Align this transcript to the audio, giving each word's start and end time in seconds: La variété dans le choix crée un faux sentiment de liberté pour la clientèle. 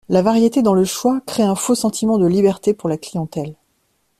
La 0.09 0.23
variété 0.23 0.63
dans 0.63 0.73
le 0.73 0.83
choix 0.83 1.21
crée 1.27 1.43
un 1.43 1.53
faux 1.53 1.75
sentiment 1.75 2.17
de 2.17 2.25
liberté 2.25 2.73
pour 2.73 2.89
la 2.89 2.97
clientèle. 2.97 3.53